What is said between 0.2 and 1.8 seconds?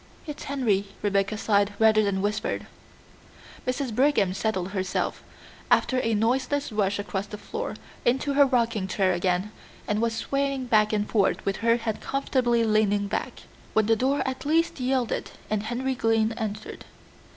"It's Henry," Rebecca sighed